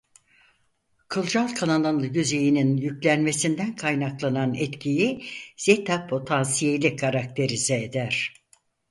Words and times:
Kılcal 1.07 1.47
kanalın 1.47 1.99
yüzeyinin 2.13 2.77
yüklenmesinden 2.77 3.75
kaynaklanan 3.75 4.53
etkiyi 4.53 5.23
zeta 5.57 6.07
potansiyeli 6.07 6.95
karakterize 6.95 7.83
eder. 7.83 8.33